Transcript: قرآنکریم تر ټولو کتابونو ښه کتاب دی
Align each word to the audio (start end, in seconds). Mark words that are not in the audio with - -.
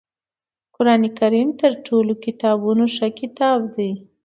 قرآنکریم 0.75 1.49
تر 1.61 1.71
ټولو 1.85 2.11
کتابونو 2.25 2.85
ښه 2.95 3.07
کتاب 3.19 3.59
دی 3.75 3.91